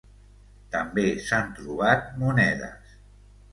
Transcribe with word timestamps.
També 0.75 1.03
s'han 1.27 1.53
trobat 1.59 2.11
monedes. 2.25 2.93